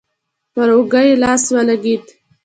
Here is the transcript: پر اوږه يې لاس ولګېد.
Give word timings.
پر 0.53 0.69
اوږه 0.75 1.01
يې 1.07 1.13
لاس 1.23 1.43
ولګېد. 1.53 2.05